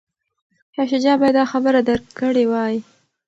[0.73, 2.75] شاه شجاع باید دا خبره درک کړې وای.